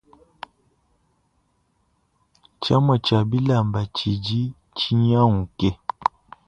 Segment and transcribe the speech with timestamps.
[2.59, 4.39] Tshiamua tshia bilamba tshidi
[4.75, 5.69] tshinyanguke.